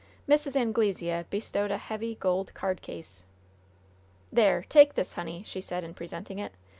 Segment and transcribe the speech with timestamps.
[0.27, 0.55] Mrs.
[0.55, 3.23] Anglesea bestowed a heavy, gold cardcase.
[4.33, 4.63] "There!
[4.67, 6.53] Take this, honey," she said, in presenting it.